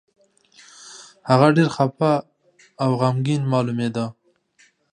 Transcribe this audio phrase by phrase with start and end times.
[1.29, 2.11] هغه ډېر خپه
[2.83, 4.05] او غمګين مالومېده.